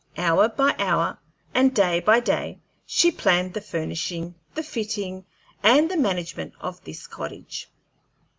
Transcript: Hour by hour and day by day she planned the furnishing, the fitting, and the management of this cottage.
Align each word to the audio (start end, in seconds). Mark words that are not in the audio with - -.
Hour 0.17 0.49
by 0.49 0.73
hour 0.79 1.19
and 1.53 1.75
day 1.75 1.99
by 1.99 2.19
day 2.21 2.57
she 2.87 3.11
planned 3.11 3.53
the 3.53 3.61
furnishing, 3.61 4.33
the 4.55 4.63
fitting, 4.63 5.25
and 5.61 5.91
the 5.91 5.95
management 5.95 6.53
of 6.59 6.83
this 6.85 7.05
cottage. 7.05 7.69